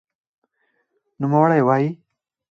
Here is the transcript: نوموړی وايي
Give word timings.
نوموړی 1.19 1.59
وايي 1.67 1.87